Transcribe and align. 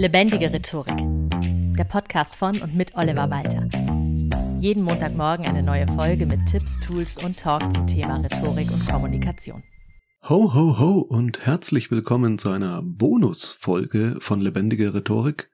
Lebendige 0.00 0.50
Rhetorik. 0.50 0.96
Der 1.76 1.84
Podcast 1.84 2.34
von 2.34 2.58
und 2.62 2.74
mit 2.74 2.94
Oliver 2.96 3.28
Walter. 3.28 3.68
Jeden 4.58 4.82
Montagmorgen 4.82 5.44
eine 5.44 5.62
neue 5.62 5.86
Folge 5.88 6.24
mit 6.24 6.46
Tipps, 6.46 6.80
Tools 6.80 7.22
und 7.22 7.38
Talk 7.38 7.70
zum 7.70 7.86
Thema 7.86 8.16
Rhetorik 8.16 8.72
und 8.72 8.88
Kommunikation. 8.88 9.62
Ho, 10.26 10.54
ho, 10.54 10.78
ho 10.78 11.00
und 11.00 11.44
herzlich 11.44 11.90
willkommen 11.90 12.38
zu 12.38 12.48
einer 12.48 12.80
Bonusfolge 12.82 14.16
von 14.20 14.40
Lebendige 14.40 14.94
Rhetorik. 14.94 15.50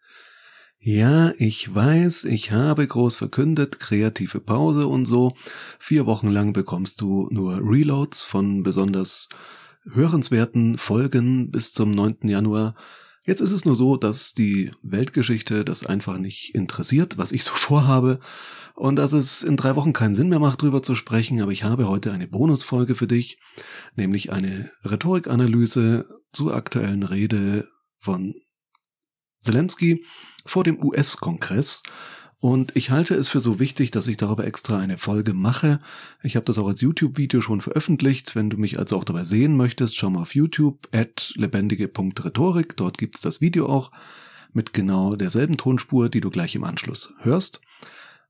Ja, 0.78 1.32
ich 1.38 1.74
weiß, 1.74 2.22
ich 2.26 2.52
habe 2.52 2.86
groß 2.86 3.16
verkündet, 3.16 3.80
kreative 3.80 4.38
Pause 4.38 4.86
und 4.86 5.06
so. 5.06 5.32
Vier 5.80 6.06
Wochen 6.06 6.28
lang 6.28 6.52
bekommst 6.52 7.00
du 7.00 7.28
nur 7.32 7.58
Reloads 7.60 8.22
von 8.22 8.62
besonders 8.62 9.28
hörenswerten 9.92 10.78
Folgen 10.78 11.50
bis 11.50 11.72
zum 11.72 11.90
9. 11.90 12.28
Januar. 12.28 12.76
Jetzt 13.27 13.40
ist 13.40 13.50
es 13.50 13.64
nur 13.64 13.74
so, 13.74 13.96
dass 13.96 14.34
die 14.34 14.70
Weltgeschichte 14.82 15.64
das 15.64 15.84
einfach 15.84 16.16
nicht 16.16 16.55
interessiert, 16.55 17.19
was 17.19 17.32
ich 17.32 17.42
so 17.42 17.52
vorhabe, 17.55 18.20
und 18.74 18.96
dass 18.96 19.12
es 19.12 19.42
in 19.42 19.56
drei 19.56 19.74
Wochen 19.74 19.92
keinen 19.92 20.14
Sinn 20.14 20.28
mehr 20.28 20.38
macht, 20.38 20.62
drüber 20.62 20.82
zu 20.82 20.95
sprechen, 20.95 21.41
aber 21.41 21.51
ich 21.51 21.65
habe 21.65 21.88
heute 21.88 22.12
eine 22.12 22.28
Bonusfolge 22.28 22.95
für 22.95 23.06
dich, 23.06 23.38
nämlich 23.96 24.32
eine 24.32 24.70
Rhetorikanalyse 24.84 26.06
zur 26.32 26.54
aktuellen 26.54 27.02
Rede 27.02 27.68
von 27.98 28.34
Zelensky 29.40 30.04
vor 30.45 30.62
dem 30.62 30.82
US-Kongress 30.82 31.82
und 32.38 32.76
ich 32.76 32.90
halte 32.90 33.14
es 33.14 33.28
für 33.28 33.40
so 33.40 33.58
wichtig, 33.58 33.90
dass 33.90 34.06
ich 34.06 34.18
darüber 34.18 34.46
extra 34.46 34.78
eine 34.78 34.98
Folge 34.98 35.32
mache. 35.32 35.80
Ich 36.22 36.36
habe 36.36 36.45
das 36.45 36.59
auch 36.59 36.68
als 36.68 36.82
YouTube-Video 36.82 37.40
schon 37.40 37.62
veröffentlicht. 37.62 38.36
Wenn 38.36 38.50
du 38.50 38.59
mich 38.59 38.78
also 38.78 38.98
auch 38.98 39.04
dabei 39.04 39.24
sehen 39.24 39.56
möchtest, 39.56 39.96
schau 39.96 40.10
mal 40.10 40.22
auf 40.22 40.34
YouTube 40.34 40.86
at 40.92 41.32
lebendige.rhetorik. 41.36 42.76
Dort 42.76 42.98
gibt's 42.98 43.22
das 43.22 43.40
Video 43.40 43.66
auch 43.68 43.90
mit 44.52 44.74
genau 44.74 45.16
derselben 45.16 45.56
Tonspur, 45.56 46.10
die 46.10 46.20
du 46.20 46.30
gleich 46.30 46.54
im 46.54 46.64
Anschluss 46.64 47.14
hörst. 47.20 47.62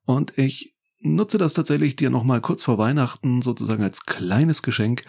Und 0.04 0.38
ich 0.38 0.76
nutze 1.00 1.36
das 1.36 1.54
tatsächlich, 1.54 1.96
dir 1.96 2.10
nochmal 2.10 2.41
kurz 2.41 2.62
vor 2.62 2.78
Weihnachten 2.78 3.42
sozusagen 3.42 3.82
als 3.82 4.06
kleines 4.06 4.62
Geschenk 4.62 5.02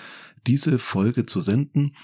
diese 0.47 0.79
Folge 0.79 1.25
zu 1.27 1.41
senden, 1.41 1.95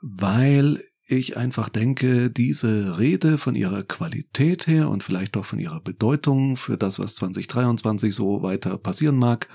weil 0.00 0.80
ich 1.08 1.36
einfach 1.36 1.68
denke, 1.68 2.30
diese 2.30 2.98
Rede 2.98 3.38
von 3.38 3.54
ihrer 3.54 3.84
Qualität 3.84 4.66
her 4.66 4.88
und 4.88 5.04
vielleicht 5.04 5.36
auch 5.36 5.44
von 5.44 5.60
ihrer 5.60 5.80
Bedeutung 5.80 6.56
für 6.56 6.76
das, 6.76 6.98
was 6.98 7.14
2023 7.16 8.14
so 8.14 8.42
weiter 8.42 8.76
passieren 8.76 9.16
mag, 9.16 9.48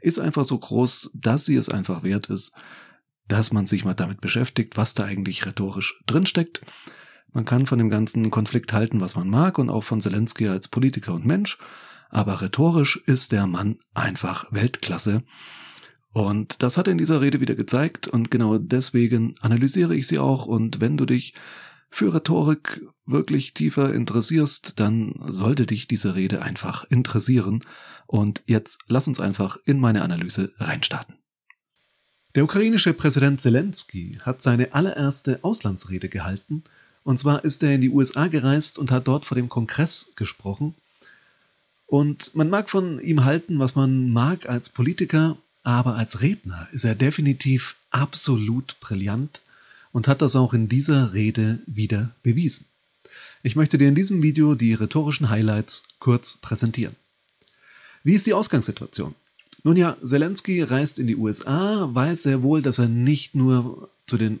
ist 0.00 0.18
einfach 0.18 0.44
so 0.44 0.58
groß, 0.58 1.12
dass 1.14 1.44
sie 1.44 1.54
es 1.54 1.68
einfach 1.68 2.02
wert 2.02 2.26
ist, 2.26 2.52
dass 3.28 3.52
man 3.52 3.66
sich 3.66 3.84
mal 3.84 3.94
damit 3.94 4.20
beschäftigt, 4.20 4.76
was 4.76 4.94
da 4.94 5.04
eigentlich 5.04 5.46
rhetorisch 5.46 6.02
drinsteckt. 6.06 6.62
Man 7.32 7.44
kann 7.44 7.66
von 7.66 7.78
dem 7.78 7.88
ganzen 7.88 8.30
Konflikt 8.30 8.72
halten, 8.72 9.00
was 9.00 9.14
man 9.14 9.28
mag 9.28 9.58
und 9.58 9.70
auch 9.70 9.84
von 9.84 10.00
Zelensky 10.00 10.48
als 10.48 10.66
Politiker 10.66 11.14
und 11.14 11.24
Mensch, 11.24 11.58
aber 12.10 12.42
rhetorisch 12.42 12.96
ist 13.06 13.30
der 13.30 13.46
Mann 13.46 13.78
einfach 13.94 14.46
Weltklasse 14.50 15.22
und 16.12 16.62
das 16.62 16.76
hat 16.76 16.88
er 16.88 16.92
in 16.92 16.98
dieser 16.98 17.20
Rede 17.20 17.40
wieder 17.40 17.54
gezeigt 17.54 18.06
und 18.06 18.30
genau 18.30 18.58
deswegen 18.58 19.34
analysiere 19.40 19.94
ich 19.94 20.06
sie 20.06 20.18
auch 20.18 20.46
und 20.46 20.80
wenn 20.80 20.96
du 20.96 21.06
dich 21.06 21.34
für 21.92 22.14
Rhetorik 22.14 22.82
wirklich 23.04 23.52
tiefer 23.52 23.92
interessierst, 23.92 24.80
dann 24.80 25.14
sollte 25.26 25.66
dich 25.66 25.88
diese 25.88 26.14
Rede 26.14 26.40
einfach 26.40 26.84
interessieren. 26.90 27.62
Und 28.06 28.42
jetzt 28.46 28.78
lass 28.88 29.08
uns 29.08 29.20
einfach 29.20 29.58
in 29.66 29.78
meine 29.78 30.00
Analyse 30.00 30.52
reinstarten. 30.56 31.16
Der 32.34 32.44
ukrainische 32.44 32.94
Präsident 32.94 33.42
Zelensky 33.42 34.18
hat 34.22 34.40
seine 34.40 34.72
allererste 34.72 35.44
Auslandsrede 35.44 36.08
gehalten. 36.08 36.64
Und 37.04 37.18
zwar 37.18 37.44
ist 37.44 37.62
er 37.62 37.74
in 37.74 37.82
die 37.82 37.90
USA 37.90 38.28
gereist 38.28 38.78
und 38.78 38.90
hat 38.90 39.06
dort 39.06 39.26
vor 39.26 39.34
dem 39.34 39.50
Kongress 39.50 40.12
gesprochen. 40.16 40.74
Und 41.84 42.34
man 42.34 42.48
mag 42.48 42.70
von 42.70 43.00
ihm 43.00 43.24
halten, 43.24 43.58
was 43.58 43.74
man 43.74 44.10
mag 44.10 44.48
als 44.48 44.70
Politiker, 44.70 45.36
aber 45.62 45.96
als 45.96 46.20
Redner 46.22 46.68
ist 46.72 46.84
er 46.84 46.94
definitiv 46.94 47.76
absolut 47.90 48.78
brillant 48.80 49.42
und 49.92 50.08
hat 50.08 50.22
das 50.22 50.36
auch 50.36 50.54
in 50.54 50.68
dieser 50.68 51.12
Rede 51.12 51.60
wieder 51.66 52.10
bewiesen. 52.22 52.66
Ich 53.42 53.56
möchte 53.56 53.78
dir 53.78 53.88
in 53.88 53.94
diesem 53.94 54.22
Video 54.22 54.54
die 54.54 54.74
rhetorischen 54.74 55.30
Highlights 55.30 55.84
kurz 55.98 56.36
präsentieren. 56.36 56.94
Wie 58.04 58.14
ist 58.14 58.26
die 58.26 58.34
Ausgangssituation? 58.34 59.14
Nun 59.64 59.76
ja, 59.76 59.96
Zelensky 60.02 60.62
reist 60.62 60.98
in 60.98 61.06
die 61.06 61.16
USA, 61.16 61.88
weiß 61.92 62.24
sehr 62.24 62.42
wohl, 62.42 62.62
dass 62.62 62.78
er 62.78 62.88
nicht 62.88 63.34
nur 63.34 63.90
zu 64.06 64.18
den 64.18 64.40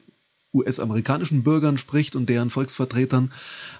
US-amerikanischen 0.54 1.42
Bürgern 1.42 1.78
spricht 1.78 2.16
und 2.16 2.28
deren 2.28 2.50
Volksvertretern, 2.50 3.32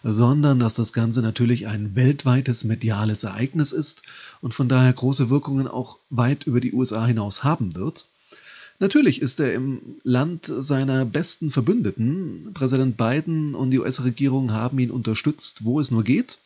sondern 0.02 0.58
dass 0.58 0.74
das 0.74 0.92
Ganze 0.92 1.22
natürlich 1.22 1.66
ein 1.66 1.94
weltweites 1.94 2.64
mediales 2.64 3.24
Ereignis 3.24 3.72
ist 3.72 4.02
und 4.40 4.54
von 4.54 4.68
daher 4.68 4.92
große 4.92 5.30
Wirkungen 5.30 5.68
auch 5.68 5.98
weit 6.10 6.44
über 6.44 6.60
die 6.60 6.72
USA 6.72 7.06
hinaus 7.06 7.44
haben 7.44 7.74
wird. 7.74 8.06
Natürlich 8.78 9.22
ist 9.22 9.38
er 9.38 9.54
im 9.54 9.80
Land 10.02 10.46
seiner 10.46 11.04
besten 11.04 11.50
Verbündeten. 11.50 12.50
Präsident 12.52 12.96
Biden 12.96 13.54
und 13.54 13.70
die 13.70 13.78
US-Regierung 13.78 14.50
haben 14.52 14.78
ihn 14.80 14.90
unterstützt, 14.90 15.64
wo 15.64 15.78
es 15.78 15.92
nur 15.92 16.02
geht. 16.02 16.38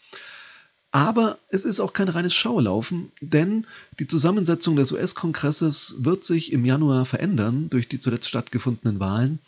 Aber 0.91 1.38
es 1.48 1.64
ist 1.64 1.81
auch 1.81 1.93
kein 1.93 2.08
reines 2.08 2.34
Schaulaufen, 2.34 3.10
denn 3.20 3.66
die 3.98 4.06
Zusammensetzung 4.06 4.76
des 4.76 4.93
US-Kongresses 4.93 5.97
wird 6.00 6.25
sich 6.25 6.53
im 6.53 6.64
Januar 6.64 7.04
verändern 7.06 7.69
durch 7.70 7.88
die 7.88 7.98
zuletzt 7.98 8.28
stattgefundenen 8.28 9.00
Wahlen. 9.00 9.38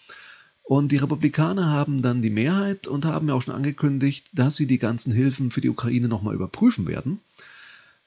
Und 0.69 0.93
die 0.93 0.99
Republikaner 0.99 1.71
haben 1.71 2.03
dann 2.03 2.21
die 2.21 2.29
Mehrheit 2.29 2.87
und 2.87 3.07
haben 3.07 3.27
ja 3.29 3.33
auch 3.33 3.41
schon 3.41 3.55
angekündigt, 3.55 4.27
dass 4.35 4.57
sie 4.57 4.67
die 4.67 4.79
ganzen 4.79 5.15
Hilfen 5.15 5.51
für 5.51 5.63
die 5.63 5.71
Ukraine 5.71 6.09
nochmal 6.09 6.35
überprüfen 6.35 6.87
werden. 6.87 7.21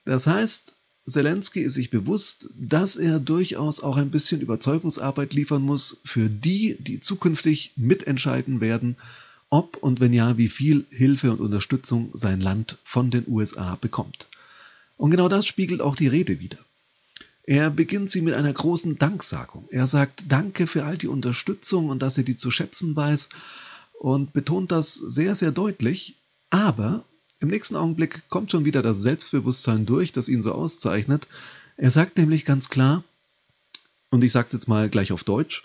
Das 0.06 0.28
heißt, 0.28 0.76
Zelensky 1.08 1.62
ist 1.62 1.74
sich 1.74 1.90
bewusst, 1.90 2.52
dass 2.56 2.98
er 2.98 3.20
durchaus 3.20 3.82
auch 3.82 3.98
ein 3.98 4.12
bisschen 4.12 4.42
Überzeugungsarbeit 4.42 5.34
liefern 5.34 5.64
muss 5.64 6.02
für 6.06 6.30
die, 6.30 6.78
die 6.80 7.00
zukünftig 7.00 7.72
mitentscheiden 7.78 8.62
werden, 8.62 8.96
ob 9.50 9.78
und 9.78 10.00
wenn 10.00 10.14
ja, 10.14 10.38
wie 10.38 10.48
viel 10.48 10.86
Hilfe 10.92 11.32
und 11.32 11.40
Unterstützung 11.40 12.12
sein 12.14 12.42
Land 12.42 12.78
von 12.84 13.10
den 13.10 13.28
USA 13.28 13.74
bekommt. 13.74 14.28
Und 14.98 15.10
genau 15.10 15.30
das 15.30 15.48
spiegelt 15.48 15.82
auch 15.82 15.96
die 15.96 16.08
Rede 16.08 16.40
wider. 16.40 16.60
Er 17.44 17.69
beginnt 17.69 18.09
sie 18.09 18.22
mit 18.22 18.35
einer 18.35 18.53
großen 18.53 18.97
Danksagung. 18.97 19.68
Er 19.72 19.88
sagt 19.88 20.25
Danke 20.29 20.68
für 20.68 20.85
all 20.85 20.97
die 20.97 21.07
Unterstützung 21.07 21.90
und 21.90 22.02
dass 22.02 22.18
er 22.18 22.24
die 22.24 22.35
zu 22.35 22.52
schätzen 22.52 22.96
weiß 22.96 23.29
und 24.00 24.34
betont 24.34 24.72
das 24.72 24.94
sehr, 24.94 25.35
sehr 25.35 25.52
deutlich. 25.52 26.16
Aber 26.50 27.06
im 27.40 27.50
nächsten 27.50 27.75
Augenblick 27.75 28.29
kommt 28.29 28.52
schon 28.52 28.66
wieder 28.66 28.81
das 28.81 29.02
Selbstbewusstsein 29.02 29.85
durch, 29.85 30.12
das 30.12 30.29
ihn 30.29 30.41
so 30.41 30.53
auszeichnet. 30.53 31.28
Er 31.78 31.91
sagt 31.91 32.18
nämlich 32.18 32.46
ganz 32.46 32.69
klar, 32.69 33.03
und 34.12 34.23
ich 34.23 34.31
sage 34.31 34.46
es 34.46 34.53
jetzt 34.53 34.68
mal 34.68 34.90
gleich 34.90 35.12
auf 35.12 35.23
Deutsch, 35.23 35.63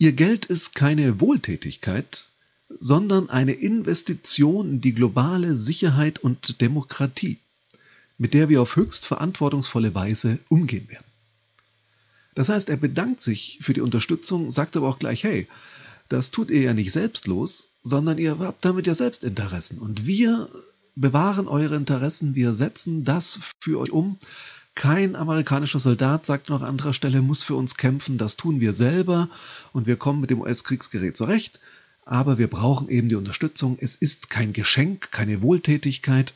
Ihr 0.00 0.12
Geld 0.12 0.44
ist 0.44 0.76
keine 0.76 1.20
Wohltätigkeit, 1.20 2.28
sondern 2.78 3.30
eine 3.30 3.52
Investition 3.52 4.70
in 4.70 4.80
die 4.80 4.94
globale 4.94 5.56
Sicherheit 5.56 6.20
und 6.20 6.60
Demokratie, 6.60 7.38
mit 8.16 8.32
der 8.32 8.48
wir 8.48 8.62
auf 8.62 8.76
höchst 8.76 9.06
verantwortungsvolle 9.06 9.96
Weise 9.96 10.38
umgehen 10.48 10.88
werden. 10.88 11.07
Das 12.34 12.48
heißt, 12.48 12.68
er 12.68 12.76
bedankt 12.76 13.20
sich 13.20 13.58
für 13.62 13.72
die 13.72 13.80
Unterstützung, 13.80 14.50
sagt 14.50 14.76
aber 14.76 14.88
auch 14.88 14.98
gleich, 14.98 15.24
hey, 15.24 15.48
das 16.08 16.30
tut 16.30 16.50
ihr 16.50 16.62
ja 16.62 16.74
nicht 16.74 16.92
selbstlos, 16.92 17.72
sondern 17.82 18.18
ihr 18.18 18.38
habt 18.38 18.64
damit 18.64 18.86
ja 18.86 18.94
Selbstinteressen. 18.94 19.78
Und 19.78 20.06
wir 20.06 20.48
bewahren 20.94 21.48
eure 21.48 21.76
Interessen, 21.76 22.34
wir 22.34 22.54
setzen 22.54 23.04
das 23.04 23.40
für 23.60 23.78
euch 23.78 23.90
um. 23.90 24.18
Kein 24.74 25.16
amerikanischer 25.16 25.80
Soldat, 25.80 26.24
sagt 26.24 26.48
noch 26.48 26.62
an 26.62 26.68
anderer 26.68 26.92
Stelle, 26.92 27.20
muss 27.20 27.42
für 27.42 27.56
uns 27.56 27.76
kämpfen, 27.76 28.16
das 28.16 28.36
tun 28.36 28.60
wir 28.60 28.72
selber 28.72 29.28
und 29.72 29.86
wir 29.86 29.96
kommen 29.96 30.20
mit 30.20 30.30
dem 30.30 30.40
US-Kriegsgerät 30.40 31.16
zurecht. 31.16 31.60
Aber 32.04 32.38
wir 32.38 32.48
brauchen 32.48 32.88
eben 32.88 33.08
die 33.08 33.16
Unterstützung. 33.16 33.76
Es 33.80 33.96
ist 33.96 34.30
kein 34.30 34.52
Geschenk, 34.52 35.10
keine 35.10 35.42
Wohltätigkeit, 35.42 36.32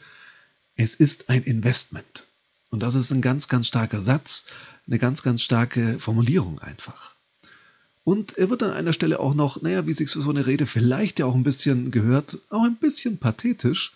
es 0.74 0.94
ist 0.94 1.28
ein 1.30 1.44
Investment. 1.44 2.26
Und 2.68 2.82
das 2.82 2.94
ist 2.94 3.10
ein 3.10 3.20
ganz, 3.20 3.48
ganz 3.48 3.68
starker 3.68 4.00
Satz, 4.00 4.46
eine 4.86 4.98
ganz, 4.98 5.22
ganz 5.22 5.42
starke 5.42 5.98
Formulierung 5.98 6.58
einfach. 6.58 7.14
Und 8.04 8.36
er 8.36 8.50
wird 8.50 8.62
an 8.62 8.72
einer 8.72 8.92
Stelle 8.92 9.20
auch 9.20 9.34
noch, 9.34 9.62
naja, 9.62 9.86
wie 9.86 9.92
sich 9.92 10.10
so 10.10 10.28
eine 10.28 10.46
Rede 10.46 10.66
vielleicht 10.66 11.20
ja 11.20 11.26
auch 11.26 11.34
ein 11.34 11.44
bisschen 11.44 11.90
gehört, 11.90 12.38
auch 12.50 12.64
ein 12.64 12.76
bisschen 12.76 13.18
pathetisch, 13.18 13.92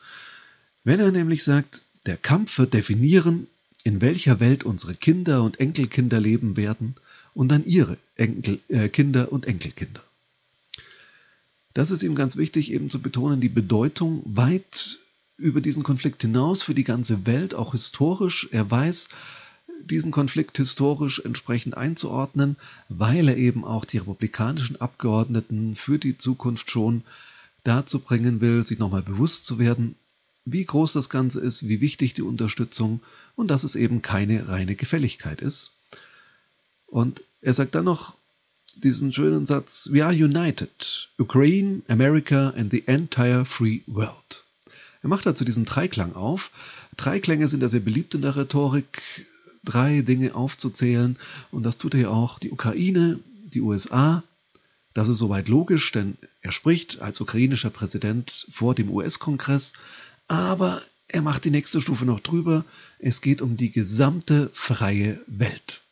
wenn 0.85 1.01
er 1.01 1.11
nämlich 1.11 1.43
sagt, 1.43 1.83
der 2.07 2.17
Kampf 2.17 2.59
wird 2.59 2.73
definieren, 2.73 3.49
in 3.83 4.01
welcher 4.01 4.39
Welt 4.39 4.65
unsere 4.65 4.95
Kinder 4.95 5.43
und 5.43 5.59
Enkelkinder 5.59 6.21
leben 6.21 6.57
werden 6.57 6.95
und 7.35 7.49
dann 7.49 7.65
ihre 7.65 7.99
Enkel, 8.15 8.61
äh, 8.69 8.89
Kinder 8.89 9.33
und 9.33 9.47
Enkelkinder. 9.47 10.03
Das 11.75 11.91
ist 11.91 12.03
ihm 12.03 12.15
ganz 12.15 12.37
wichtig, 12.37 12.73
eben 12.73 12.89
zu 12.89 13.03
betonen, 13.03 13.41
die 13.41 13.49
Bedeutung 13.49 14.23
weit 14.25 14.99
über 15.37 15.61
diesen 15.61 15.83
Konflikt 15.83 16.23
hinaus 16.23 16.63
für 16.63 16.75
die 16.75 16.85
ganze 16.85 17.27
Welt, 17.27 17.55
auch 17.55 17.73
historisch. 17.73 18.49
Er 18.53 18.71
weiß, 18.71 19.09
diesen 19.83 20.11
Konflikt 20.11 20.57
historisch 20.57 21.21
entsprechend 21.25 21.77
einzuordnen, 21.77 22.57
weil 22.89 23.29
er 23.29 23.37
eben 23.37 23.65
auch 23.65 23.85
die 23.85 23.99
republikanischen 23.99 24.81
Abgeordneten 24.81 25.77
für 25.77 25.99
die 25.99 26.19
Zukunft 26.19 26.71
schon 26.71 27.03
dazu 27.65 27.99
bringen 27.99 28.41
will, 28.41 28.63
sich 28.63 28.79
nochmal 28.79 29.03
bewusst 29.03 29.45
zu 29.45 29.59
werden, 29.59 29.97
wie 30.45 30.65
groß 30.65 30.93
das 30.93 31.11
Ganze 31.11 31.41
ist, 31.41 31.69
wie 31.69 31.81
wichtig 31.81 32.15
die 32.15 32.23
Unterstützung 32.23 33.01
und 33.35 33.51
dass 33.51 33.65
es 33.65 33.75
eben 33.77 34.03
keine 34.03 34.49
reine 34.49 34.77
Gefälligkeit 34.77 35.41
ist. 35.41 35.73
Und 36.87 37.23
er 37.43 37.53
sagt 37.53 37.75
dann 37.75 37.85
noch 37.85 38.15
diesen 38.77 39.13
schönen 39.13 39.47
Satz, 39.47 39.89
We 39.91 40.05
are 40.05 40.15
united, 40.15 41.09
Ukraine, 41.19 41.83
America 41.89 42.51
and 42.57 42.71
the 42.71 42.85
entire 42.87 43.45
free 43.45 43.81
world. 43.87 44.45
Er 45.03 45.09
macht 45.09 45.27
dazu 45.27 45.45
diesen 45.45 45.65
Dreiklang 45.65 46.15
auf. 46.15 46.51
Dreiklänge 46.97 47.49
sind 47.49 47.63
ja 47.63 47.69
sehr 47.69 47.81
beliebt 47.81 48.15
in 48.15 48.23
der 48.23 48.37
Rhetorik, 48.37 49.27
drei 49.67 50.01
Dinge 50.01 50.35
aufzuzählen. 50.35 51.19
Und 51.51 51.63
das 51.65 51.77
tut 51.77 51.95
er 51.95 52.01
ja 52.01 52.09
auch. 52.09 52.39
Die 52.39 52.51
Ukraine, 52.51 53.19
die 53.53 53.61
USA, 53.61 54.23
das 54.95 55.09
ist 55.09 55.19
soweit 55.19 55.49
logisch, 55.49 55.93
denn 55.93 56.17
er 56.41 56.53
spricht 56.53 57.03
als 57.03 57.21
ukrainischer 57.21 57.69
Präsident 57.69 58.47
vor 58.51 58.75
dem 58.75 58.89
US-Kongress. 58.91 59.75
Aber 60.27 60.81
er 61.09 61.23
macht 61.23 61.45
die 61.45 61.51
nächste 61.51 61.81
Stufe 61.81 62.07
noch 62.07 62.21
drüber. 62.21 62.65
Es 62.99 63.21
geht 63.21 63.43
um 63.43 63.57
die 63.57 63.71
gesamte 63.71 64.51
freie 64.55 65.21
Welt. 65.27 65.83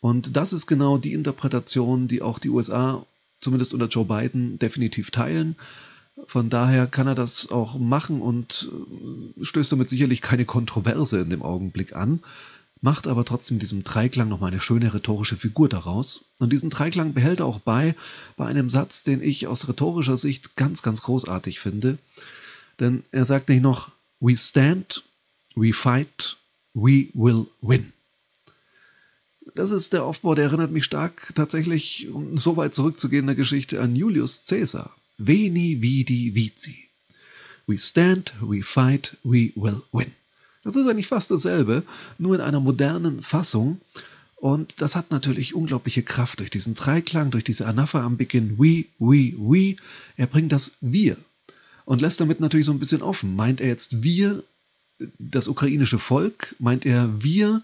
Und 0.00 0.36
das 0.36 0.52
ist 0.52 0.66
genau 0.66 0.98
die 0.98 1.12
Interpretation, 1.12 2.08
die 2.08 2.22
auch 2.22 2.38
die 2.38 2.50
USA, 2.50 3.06
zumindest 3.40 3.72
unter 3.72 3.86
Joe 3.86 4.04
Biden, 4.04 4.58
definitiv 4.58 5.10
teilen. 5.10 5.56
Von 6.26 6.48
daher 6.48 6.86
kann 6.86 7.06
er 7.06 7.14
das 7.14 7.50
auch 7.50 7.78
machen 7.78 8.22
und 8.22 8.70
äh, 8.72 9.44
stößt 9.44 9.70
damit 9.72 9.90
sicherlich 9.90 10.22
keine 10.22 10.46
Kontroverse 10.46 11.20
in 11.20 11.30
dem 11.30 11.42
Augenblick 11.42 11.94
an, 11.94 12.20
macht 12.80 13.06
aber 13.06 13.24
trotzdem 13.24 13.58
diesem 13.58 13.84
Dreiklang 13.84 14.28
nochmal 14.28 14.50
eine 14.50 14.60
schöne 14.60 14.94
rhetorische 14.94 15.36
Figur 15.36 15.68
daraus. 15.68 16.24
Und 16.38 16.52
diesen 16.52 16.70
Dreiklang 16.70 17.12
behält 17.12 17.40
er 17.40 17.46
auch 17.46 17.58
bei, 17.58 17.94
bei 18.36 18.46
einem 18.46 18.70
Satz, 18.70 19.02
den 19.02 19.22
ich 19.22 19.46
aus 19.46 19.68
rhetorischer 19.68 20.16
Sicht 20.16 20.56
ganz, 20.56 20.82
ganz 20.82 21.02
großartig 21.02 21.60
finde. 21.60 21.98
Denn 22.80 23.02
er 23.12 23.24
sagt 23.24 23.48
nicht 23.48 23.62
noch, 23.62 23.90
we 24.20 24.36
stand, 24.36 25.02
we 25.54 25.72
fight, 25.72 26.36
we 26.74 27.08
will 27.14 27.46
win. 27.60 27.92
Das 29.54 29.70
ist 29.70 29.92
der 29.92 30.04
Aufbau, 30.04 30.34
der 30.34 30.46
erinnert 30.46 30.70
mich 30.70 30.84
stark 30.84 31.32
tatsächlich, 31.34 32.08
um 32.10 32.36
so 32.36 32.56
weit 32.56 32.74
zurückzugehen 32.74 33.22
in 33.22 33.28
der 33.28 33.36
Geschichte, 33.36 33.80
an 33.80 33.96
Julius 33.96 34.44
Caesar. 34.46 34.94
Veni, 35.18 35.80
vidi, 35.80 36.34
vici. 36.34 36.88
We 37.66 37.78
stand, 37.78 38.34
we 38.40 38.62
fight, 38.62 39.16
we 39.24 39.52
will 39.56 39.82
win. 39.92 40.12
Das 40.62 40.76
ist 40.76 40.88
eigentlich 40.88 41.06
fast 41.06 41.30
dasselbe, 41.30 41.84
nur 42.18 42.34
in 42.34 42.40
einer 42.40 42.60
modernen 42.60 43.22
Fassung. 43.22 43.80
Und 44.36 44.80
das 44.80 44.94
hat 44.94 45.10
natürlich 45.10 45.54
unglaubliche 45.54 46.02
Kraft 46.02 46.40
durch 46.40 46.50
diesen 46.50 46.74
Dreiklang, 46.74 47.30
durch 47.30 47.44
diese 47.44 47.66
Anapha 47.66 48.04
am 48.04 48.16
Beginn. 48.16 48.58
We, 48.58 48.84
we, 48.98 49.32
we. 49.38 49.76
Er 50.16 50.26
bringt 50.26 50.52
das 50.52 50.74
Wir 50.80 51.16
und 51.86 52.00
lässt 52.00 52.20
damit 52.20 52.40
natürlich 52.40 52.66
so 52.66 52.72
ein 52.72 52.78
bisschen 52.78 53.00
offen. 53.00 53.34
Meint 53.34 53.60
er 53.60 53.68
jetzt 53.68 54.02
wir, 54.02 54.44
das 55.18 55.48
ukrainische 55.48 55.98
Volk? 55.98 56.54
Meint 56.58 56.84
er 56.84 57.22
wir, 57.22 57.62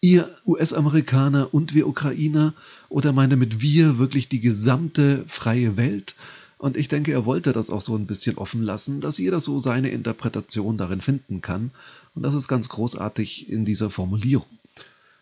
ihr 0.00 0.28
US-Amerikaner 0.44 1.54
und 1.54 1.74
wir 1.74 1.86
Ukrainer? 1.88 2.54
Oder 2.88 3.12
meint 3.12 3.32
er 3.32 3.38
mit 3.38 3.62
wir 3.62 3.98
wirklich 3.98 4.28
die 4.28 4.40
gesamte 4.40 5.24
freie 5.28 5.76
Welt? 5.76 6.14
Und 6.62 6.76
ich 6.76 6.86
denke, 6.86 7.10
er 7.10 7.26
wollte 7.26 7.52
das 7.52 7.70
auch 7.70 7.80
so 7.80 7.96
ein 7.96 8.06
bisschen 8.06 8.38
offen 8.38 8.62
lassen, 8.62 9.00
dass 9.00 9.18
jeder 9.18 9.40
so 9.40 9.58
seine 9.58 9.90
Interpretation 9.90 10.76
darin 10.78 11.00
finden 11.00 11.40
kann. 11.40 11.72
Und 12.14 12.22
das 12.22 12.34
ist 12.34 12.46
ganz 12.46 12.68
großartig 12.68 13.50
in 13.50 13.64
dieser 13.64 13.90
Formulierung. 13.90 14.46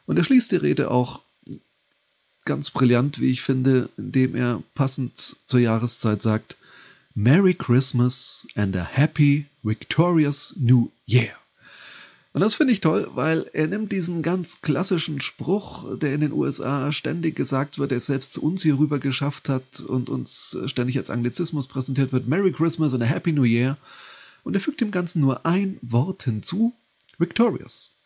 Und 0.04 0.19
er 0.19 0.25
schließt 0.25 0.52
die 0.52 0.56
Rede 0.56 0.90
auch 0.90 1.22
ganz 2.44 2.70
brillant, 2.70 3.20
wie 3.20 3.31
ich 3.31 3.40
finde, 3.40 3.88
indem 3.96 4.37
er 4.37 4.62
passend 4.75 5.37
zur 5.46 5.60
Jahreszeit 5.60 6.20
sagt, 6.20 6.58
Merry 7.14 7.54
Christmas 7.54 8.46
and 8.54 8.76
a 8.76 8.84
Happy 8.84 9.46
Victorious 9.62 10.54
New 10.58 10.90
Year. 11.06 11.39
Und 12.32 12.43
das 12.43 12.55
finde 12.55 12.73
ich 12.73 12.81
toll, 12.81 13.11
weil 13.15 13.50
er 13.53 13.67
nimmt 13.67 13.91
diesen 13.91 14.23
ganz 14.23 14.62
klassischen 14.62 15.21
Spruch, 15.21 15.99
der 15.99 16.15
in 16.15 16.21
den 16.21 16.32
USA 16.32 16.93
ständig 16.93 17.35
gesagt 17.35 17.79
wird, 17.79 17.91
der 17.91 17.99
selbst 17.99 18.32
zu 18.32 18.43
uns 18.43 18.62
hier 18.62 18.79
rüber 18.79 19.00
geschafft 19.00 19.49
hat 19.49 19.81
und 19.81 20.09
uns 20.09 20.56
ständig 20.67 20.97
als 20.97 21.11
Anglizismus 21.11 21.67
präsentiert 21.67 22.12
wird, 22.12 22.29
Merry 22.29 22.53
Christmas 22.53 22.94
and 22.94 23.03
a 23.03 23.06
Happy 23.06 23.32
New 23.32 23.43
Year. 23.43 23.79
Und 24.44 24.55
er 24.55 24.61
fügt 24.61 24.81
dem 24.81 24.93
Ganzen 24.93 25.21
nur 25.21 25.44
ein 25.44 25.79
Wort 25.82 26.23
hinzu, 26.23 26.73
Victorious. 27.19 27.97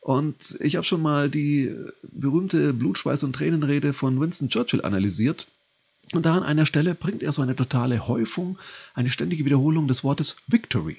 Und 0.00 0.58
ich 0.60 0.76
habe 0.76 0.84
schon 0.84 1.00
mal 1.00 1.30
die 1.30 1.74
berühmte 2.12 2.72
Blutschweiß- 2.72 3.24
und 3.24 3.32
Tränenrede 3.32 3.94
von 3.94 4.20
Winston 4.20 4.50
Churchill 4.50 4.82
analysiert. 4.82 5.46
Und 6.12 6.26
da 6.26 6.34
an 6.34 6.42
einer 6.42 6.66
Stelle 6.66 6.94
bringt 6.94 7.22
er 7.22 7.32
so 7.32 7.40
eine 7.40 7.56
totale 7.56 8.06
Häufung, 8.06 8.58
eine 8.92 9.08
ständige 9.08 9.46
Wiederholung 9.46 9.88
des 9.88 10.04
Wortes 10.04 10.36
Victory. 10.46 10.98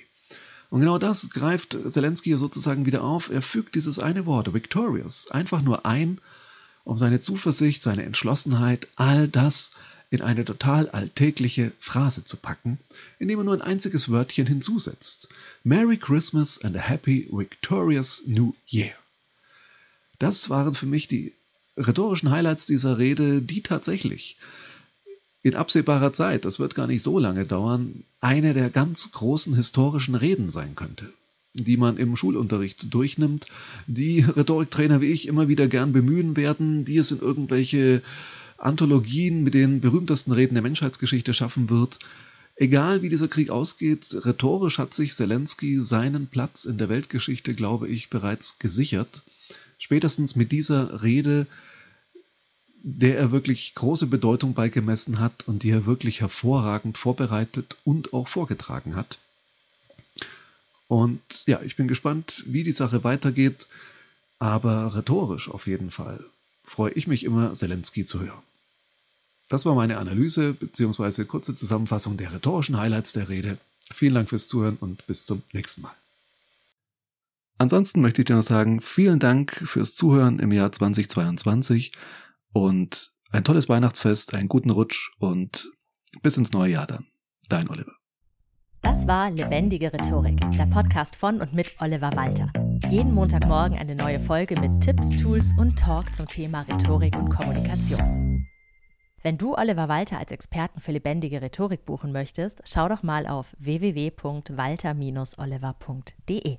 Und 0.76 0.82
genau 0.82 0.98
das 0.98 1.30
greift 1.30 1.78
Zelensky 1.88 2.36
sozusagen 2.36 2.86
wieder 2.86 3.02
auf. 3.02 3.30
Er 3.30 3.42
fügt 3.42 3.76
dieses 3.76 3.98
eine 3.98 4.26
Wort, 4.26 4.54
victorious, 4.54 5.32
einfach 5.32 5.62
nur 5.62 5.86
ein, 5.86 6.20
um 6.84 6.98
seine 6.98 7.22
Zuversicht, 7.22 7.82
seine 7.82 8.04
Entschlossenheit, 8.04 8.90
all 8.98 9.30
das 9.30 9.72
in 10.10 10.22
eine 10.22 10.44
total 10.44 10.90
alltägliche 10.90 11.72
Phrase 11.80 12.26
zu 12.26 12.36
packen, 12.36 12.78
indem 13.20 13.40
er 13.40 13.46
nur 13.46 13.54
ein 13.54 13.62
einziges 13.62 14.12
Wörtchen 14.12 14.48
hinzusetzt. 14.48 15.30
Merry 15.64 15.96
Christmas 15.96 16.62
and 16.62 16.76
a 16.76 16.82
Happy 16.82 17.30
Victorious 17.32 18.24
New 18.26 18.54
Year. 18.68 18.96
Das 20.20 20.50
waren 20.50 20.74
für 20.74 20.88
mich 20.88 21.08
die 21.08 21.32
rhetorischen 21.78 22.32
Highlights 22.32 22.66
dieser 22.66 22.98
Rede, 22.98 23.42
die 23.42 23.62
tatsächlich 23.62 24.36
in 25.46 25.54
absehbarer 25.54 26.12
Zeit, 26.12 26.44
das 26.44 26.58
wird 26.58 26.74
gar 26.74 26.88
nicht 26.88 27.04
so 27.04 27.20
lange 27.20 27.46
dauern, 27.46 28.04
eine 28.20 28.56
der 28.56 28.72
ganz 28.72 29.12
großen 29.12 29.54
historischen 29.54 30.16
Reden 30.16 30.50
sein 30.50 30.74
könnte, 30.74 31.14
die 31.54 31.78
man 31.78 31.98
im 31.98 32.16
Schulunterricht 32.16 32.92
durchnimmt, 32.92 33.46
die 33.86 34.22
Rhetoriktrainer 34.22 35.02
wie 35.02 35.12
ich 35.12 35.28
immer 35.28 35.48
wieder 35.48 35.68
gern 35.68 35.94
bemühen 35.94 36.36
werden, 36.36 36.84
die 36.84 36.98
es 36.98 37.12
in 37.12 37.20
irgendwelche 37.20 38.02
Anthologien 38.58 39.44
mit 39.44 39.54
den 39.54 39.82
berühmtesten 39.82 40.32
Reden 40.32 40.56
der 40.56 40.64
Menschheitsgeschichte 40.64 41.36
schaffen 41.36 41.70
wird. 41.70 42.00
Egal 42.56 43.04
wie 43.04 43.10
dieser 43.10 43.28
Krieg 43.28 43.52
ausgeht, 43.52 44.18
rhetorisch 44.26 44.80
hat 44.80 44.96
sich 44.96 45.14
Zelensky 45.14 45.80
seinen 45.80 46.26
Platz 46.26 46.66
in 46.66 46.80
der 46.80 46.90
Weltgeschichte, 46.90 47.54
glaube 47.54 47.88
ich, 47.88 48.10
bereits 48.10 48.58
gesichert. 48.58 49.22
Spätestens 49.78 50.36
mit 50.36 50.52
dieser 50.52 51.04
Rede 51.04 51.46
der 52.88 53.18
er 53.18 53.32
wirklich 53.32 53.74
große 53.74 54.06
Bedeutung 54.06 54.54
beigemessen 54.54 55.20
hat 55.20 55.48
und 55.48 55.64
die 55.64 55.72
er 55.72 55.88
wirklich 55.88 56.22
hervorragend 56.22 57.00
vorbereitet 57.00 57.78
und 57.84 58.14
auch 58.14 58.28
vorgetragen 58.28 58.96
hat. 58.96 59.18
Und 60.88 61.20
ja, 61.48 61.64
ich 61.64 61.78
bin 61.78 61.88
gespannt, 61.88 62.44
wie 62.46 62.62
die 62.62 62.72
Sache 62.72 63.04
weitergeht, 63.04 63.66
aber 64.38 64.96
rhetorisch 64.96 65.50
auf 65.50 65.66
jeden 65.66 65.90
Fall 65.90 66.24
freue 66.64 66.92
ich 66.92 67.08
mich 67.08 67.24
immer, 67.24 67.56
Zelensky 67.56 68.06
zu 68.06 68.22
hören. 68.22 68.44
Das 69.50 69.66
war 69.66 69.74
meine 69.74 69.98
Analyse 69.98 70.54
bzw. 70.54 71.26
kurze 71.26 71.56
Zusammenfassung 71.56 72.18
der 72.18 72.34
rhetorischen 72.34 72.78
Highlights 72.78 73.14
der 73.14 73.30
Rede. 73.30 73.58
Vielen 73.96 74.14
Dank 74.14 74.30
fürs 74.30 74.48
Zuhören 74.48 74.78
und 74.80 75.08
bis 75.08 75.26
zum 75.26 75.42
nächsten 75.54 75.82
Mal. 75.82 75.96
Ansonsten 77.58 78.02
möchte 78.02 78.22
ich 78.22 78.26
dir 78.26 78.36
noch 78.36 78.44
sagen, 78.44 78.80
vielen 78.80 79.20
Dank 79.20 79.54
fürs 79.54 79.96
Zuhören 79.96 80.38
im 80.38 80.52
Jahr 80.52 80.72
2022 80.72 81.92
und 82.56 83.12
ein 83.32 83.44
tolles 83.44 83.68
Weihnachtsfest, 83.68 84.34
einen 84.34 84.48
guten 84.48 84.70
Rutsch 84.70 85.12
und 85.20 85.70
bis 86.22 86.38
ins 86.38 86.54
neue 86.54 86.72
Jahr 86.72 86.88
dann. 86.88 87.06
Dein 87.50 87.70
Oliver. 87.70 87.92
Das 88.82 89.08
war 89.08 89.30
Lebendige 89.30 89.92
Rhetorik, 89.92 90.40
der 90.52 90.68
Podcast 90.68 91.18
von 91.18 91.42
und 91.42 91.54
mit 91.54 91.76
Oliver 91.82 92.16
Walter. 92.16 92.50
Jeden 92.90 93.14
Montagmorgen 93.14 93.78
eine 93.78 93.96
neue 93.96 94.22
Folge 94.22 94.58
mit 94.60 94.80
Tipps, 94.80 95.10
Tools 95.22 95.54
und 95.58 95.78
Talk 95.78 96.16
zum 96.16 96.28
Thema 96.28 96.62
Rhetorik 96.62 97.18
und 97.18 97.30
Kommunikation. 97.30 98.48
Wenn 99.22 99.38
du 99.38 99.56
Oliver 99.56 99.90
Walter 99.90 100.18
als 100.18 100.32
Experten 100.32 100.80
für 100.80 100.94
lebendige 100.94 101.42
Rhetorik 101.42 101.84
buchen 101.84 102.14
möchtest, 102.14 102.62
schau 102.66 102.88
doch 102.88 103.04
mal 103.04 103.28
auf 103.28 103.54
www.walter-oliver.de. 103.60 106.58